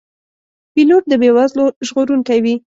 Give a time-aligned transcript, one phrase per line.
[0.73, 2.55] پیلوټ د بې وزلو ژغورونکی وي.